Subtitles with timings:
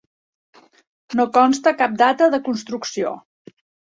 [1.19, 3.15] No consta cap data de construcció.